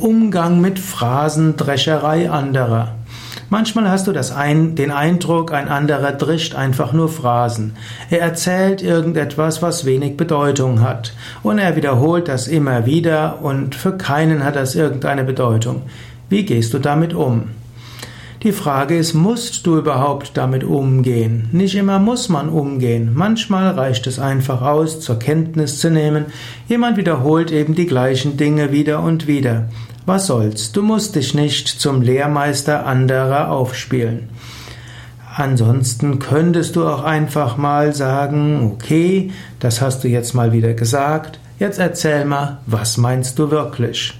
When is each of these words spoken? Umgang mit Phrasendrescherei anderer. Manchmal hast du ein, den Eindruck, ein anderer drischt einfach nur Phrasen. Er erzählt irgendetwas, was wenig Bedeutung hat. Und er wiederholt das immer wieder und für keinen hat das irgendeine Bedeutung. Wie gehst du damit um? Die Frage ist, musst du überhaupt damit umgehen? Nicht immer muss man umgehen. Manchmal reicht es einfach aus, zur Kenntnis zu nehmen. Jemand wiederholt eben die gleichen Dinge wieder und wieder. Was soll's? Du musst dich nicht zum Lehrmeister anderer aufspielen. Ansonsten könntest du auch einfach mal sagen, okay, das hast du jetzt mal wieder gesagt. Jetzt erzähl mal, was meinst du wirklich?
Umgang 0.00 0.60
mit 0.60 0.78
Phrasendrescherei 0.78 2.30
anderer. 2.30 2.94
Manchmal 3.50 3.90
hast 3.90 4.06
du 4.06 4.12
ein, 4.32 4.74
den 4.74 4.90
Eindruck, 4.90 5.52
ein 5.52 5.68
anderer 5.68 6.12
drischt 6.12 6.54
einfach 6.54 6.92
nur 6.92 7.08
Phrasen. 7.08 7.76
Er 8.08 8.20
erzählt 8.20 8.80
irgendetwas, 8.80 9.60
was 9.60 9.84
wenig 9.84 10.16
Bedeutung 10.16 10.80
hat. 10.80 11.12
Und 11.42 11.58
er 11.58 11.76
wiederholt 11.76 12.28
das 12.28 12.48
immer 12.48 12.86
wieder 12.86 13.42
und 13.42 13.74
für 13.74 13.98
keinen 13.98 14.44
hat 14.44 14.56
das 14.56 14.74
irgendeine 14.74 15.24
Bedeutung. 15.24 15.82
Wie 16.28 16.44
gehst 16.44 16.72
du 16.72 16.78
damit 16.78 17.12
um? 17.12 17.50
Die 18.42 18.52
Frage 18.52 18.96
ist, 18.96 19.12
musst 19.12 19.66
du 19.66 19.76
überhaupt 19.76 20.30
damit 20.34 20.64
umgehen? 20.64 21.50
Nicht 21.52 21.74
immer 21.74 21.98
muss 21.98 22.30
man 22.30 22.48
umgehen. 22.48 23.10
Manchmal 23.12 23.72
reicht 23.72 24.06
es 24.06 24.18
einfach 24.18 24.62
aus, 24.62 25.00
zur 25.00 25.18
Kenntnis 25.18 25.78
zu 25.78 25.90
nehmen. 25.90 26.26
Jemand 26.66 26.96
wiederholt 26.96 27.52
eben 27.52 27.74
die 27.74 27.84
gleichen 27.84 28.38
Dinge 28.38 28.72
wieder 28.72 29.02
und 29.02 29.26
wieder. 29.26 29.68
Was 30.06 30.26
soll's? 30.26 30.72
Du 30.72 30.82
musst 30.82 31.14
dich 31.14 31.34
nicht 31.34 31.68
zum 31.68 32.02
Lehrmeister 32.02 32.86
anderer 32.86 33.50
aufspielen. 33.50 34.28
Ansonsten 35.36 36.18
könntest 36.18 36.76
du 36.76 36.86
auch 36.86 37.04
einfach 37.04 37.56
mal 37.56 37.94
sagen, 37.94 38.72
okay, 38.74 39.30
das 39.60 39.80
hast 39.80 40.02
du 40.02 40.08
jetzt 40.08 40.34
mal 40.34 40.52
wieder 40.52 40.74
gesagt. 40.74 41.38
Jetzt 41.58 41.78
erzähl 41.78 42.24
mal, 42.24 42.58
was 42.66 42.96
meinst 42.96 43.38
du 43.38 43.50
wirklich? 43.50 44.14